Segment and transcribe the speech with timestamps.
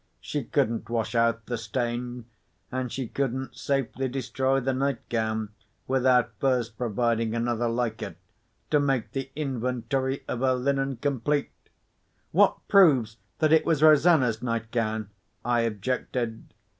[0.19, 2.25] She couldn't wash out the stain;
[2.71, 5.49] and she couldn't safely destroy the night gown
[5.87, 8.17] without first providing another like it,
[8.71, 11.51] to make the inventory of her linen complete."
[12.31, 15.11] "What proves that it was Rosanna's nightgown?"
[15.45, 16.51] I objected.